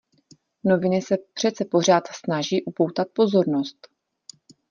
Noviny 0.63 1.01
se 1.01 1.17
přece 1.33 1.65
pořád 1.65 2.03
snaží 2.07 2.63
upotat 2.63 3.07
pozornost. 3.13 3.87